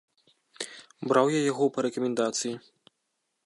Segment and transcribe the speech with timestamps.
[1.11, 2.53] Браў я яго па рэкамендацыі.